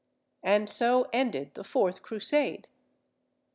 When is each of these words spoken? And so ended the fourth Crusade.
And 0.41 0.67
so 0.67 1.07
ended 1.13 1.53
the 1.53 1.63
fourth 1.63 2.01
Crusade. 2.01 2.67